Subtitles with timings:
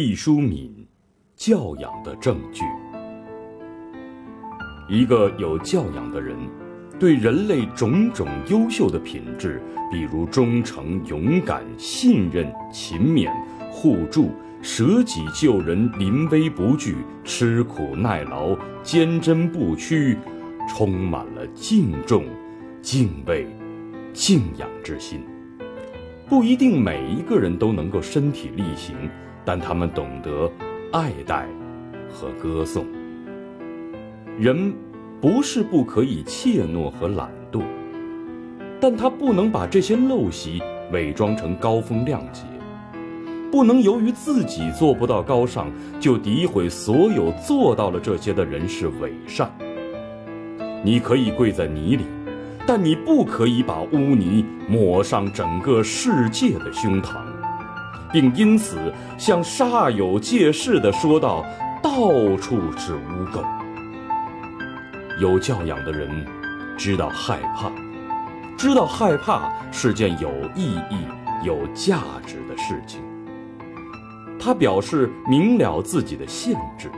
[0.00, 0.86] 毕淑敏
[1.34, 2.62] 教养的证据。
[4.88, 6.36] 一个有教养的人，
[7.00, 13.28] 对人类种种优秀的品质，比如忠诚、勇敢、信任、勤勉、
[13.72, 14.30] 互助、
[14.62, 20.16] 舍己救人、临危不惧、吃苦耐劳、坚贞不屈，
[20.68, 22.24] 充满了敬重、
[22.80, 23.48] 敬畏、
[24.12, 25.20] 敬仰之心。
[26.28, 28.94] 不一定每一个人都能够身体力行，
[29.48, 30.46] 但他们懂得
[30.92, 31.48] 爱戴
[32.12, 32.84] 和歌颂。
[34.38, 34.74] 人
[35.22, 37.62] 不是不可以怯懦和懒惰，
[38.78, 40.62] 但他不能把这些陋习
[40.92, 42.42] 伪装成高风亮节，
[43.50, 49.50] 不能由于自己做不到高尚，就诋毁所有做到了这些的人是伪善。
[50.84, 52.04] 你可以跪在泥里。
[52.66, 57.16] 但你不可以把污泥抹上整个世界的胸膛，
[58.12, 58.76] 并因此
[59.16, 61.44] 向煞有介事地说道
[61.82, 61.90] ：“到
[62.36, 63.44] 处是污垢。”
[65.20, 66.24] 有教养的人
[66.76, 67.70] 知道害怕，
[68.56, 71.06] 知道害怕是件有意义、
[71.44, 73.00] 有价值的事情。
[74.38, 76.88] 他表示明了自己的限制，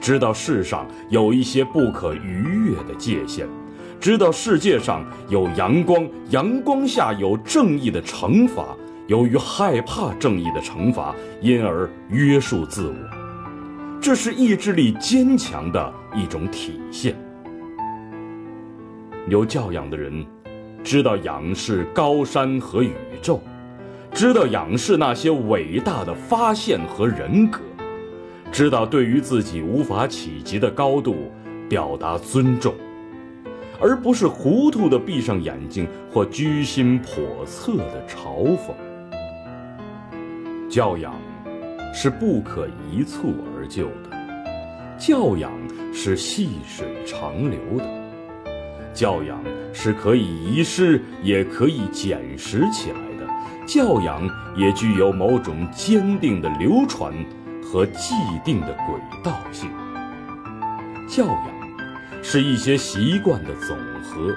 [0.00, 3.46] 知道世上有一些不可逾越的界限。
[4.00, 8.76] 知道世界上有阳光，阳光下有正义的惩罚。
[9.10, 12.94] 由于害怕正义的惩罚，因而约束自我，
[14.00, 17.16] 这是意志力坚强的一种体现。
[19.26, 20.24] 有教养的人，
[20.84, 23.42] 知道仰视高山和宇宙，
[24.12, 27.58] 知道仰视那些伟大的发现和人格，
[28.52, 31.16] 知道对于自己无法企及的高度
[31.68, 32.72] 表达尊重。
[33.80, 38.72] 而不是糊涂的闭上眼睛或居心叵测的嘲讽。
[40.70, 41.12] 教养
[41.92, 44.16] 是不可一蹴而就的，
[44.96, 45.50] 教养
[45.92, 47.84] 是细水长流的，
[48.94, 53.26] 教养是可以遗失也可以捡拾起来的，
[53.66, 54.22] 教养
[54.54, 57.12] 也具有某种坚定的流传
[57.60, 58.94] 和既定的轨
[59.24, 59.68] 道性。
[61.08, 61.60] 教养。
[62.22, 64.36] 是一些习惯的总和，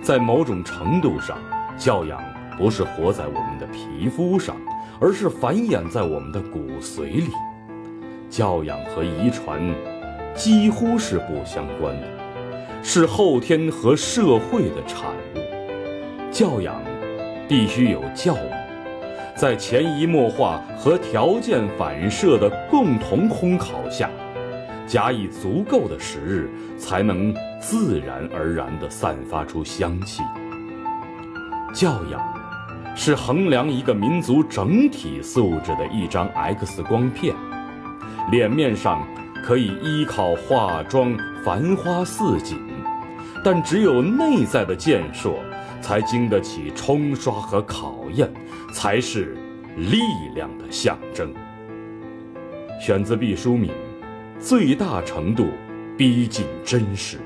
[0.00, 1.36] 在某种程度上，
[1.76, 2.22] 教养
[2.60, 4.54] 不是活在我们的皮肤上，
[5.00, 7.30] 而是繁衍在我们的骨髓里。
[8.28, 9.58] 教养和遗传
[10.34, 12.06] 几乎是不相关的，
[12.82, 16.30] 是后天和社会的产物。
[16.30, 16.82] 教养
[17.48, 18.50] 必须有教育，
[19.34, 24.10] 在潜移默化和条件反射的共同烘烤下。
[24.86, 30.22] 假以足够的时日，才能自然而然地散发出香气。
[31.72, 32.20] 教养，
[32.94, 37.34] 是衡量一个民族整体素质的一张 X 光片。
[38.30, 39.06] 脸面上
[39.44, 42.58] 可以依靠化妆繁花似锦，
[43.44, 45.38] 但只有内在的健硕，
[45.80, 48.30] 才经得起冲刷和考验，
[48.72, 49.36] 才是
[49.76, 49.98] 力
[50.34, 51.32] 量的象征。
[52.80, 53.70] 选自毕淑敏。
[54.42, 55.48] 最大程度
[55.98, 57.20] 逼近真实。